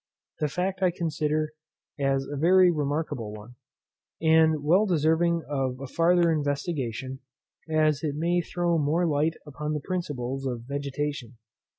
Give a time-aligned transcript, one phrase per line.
[0.39, 1.51] This fact I consider
[1.99, 3.53] as a very remarkable one,
[4.19, 7.19] and well deserving of a farther investigation,
[7.69, 11.37] as it may throw more light upon the principles of vegetation.